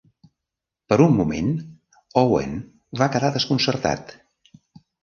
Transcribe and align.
Per 0.93 0.97
un 1.05 1.13
moment, 1.17 1.51
Owen 2.25 2.59
va 3.03 3.13
quedar 3.19 3.35
desconcertat. 3.39 4.21